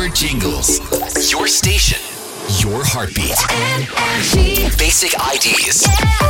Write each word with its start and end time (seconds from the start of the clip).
Your 0.00 0.08
jingles. 0.08 0.80
Your 1.30 1.46
station. 1.46 1.98
Your 2.58 2.82
heartbeat. 2.82 3.36
Basic 4.78 5.12
IDs. 5.12 5.86
Yeah. 5.86 6.29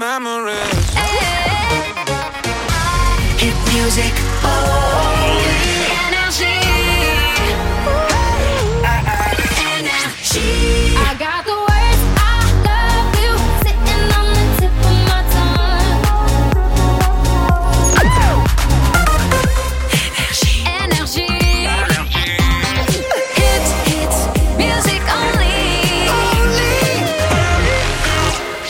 memories. 0.00 0.94
Hit 3.36 3.56
music 3.70 4.14
only. 4.42 5.44
Energy. 6.06 6.56
Energy. 9.76 10.96
I 10.96 11.12
got 11.18 11.44
the 11.44 11.56
words. 11.68 12.02
I 12.16 12.34
love 12.68 13.12
you 13.20 13.32
sitting 13.60 14.08
on 14.16 14.26
the 14.36 14.44
tip 14.58 14.72
of 14.88 14.96
my 15.10 15.20
tongue. 15.36 16.00
Energy. 20.80 21.28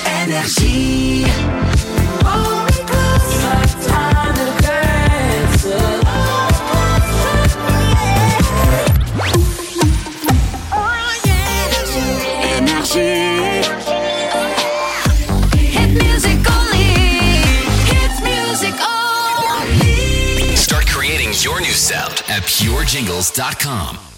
Energy. 0.04 1.09
your 21.44 21.60
new 21.60 21.72
sound 21.72 22.22
at 22.28 22.42
purejingles.com. 22.42 24.09